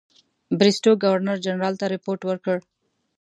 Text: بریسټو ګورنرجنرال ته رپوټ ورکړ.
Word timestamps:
بریسټو 0.59 0.91
ګورنرجنرال 1.03 1.73
ته 1.81 1.85
رپوټ 1.93 2.19
ورکړ. 2.25 2.57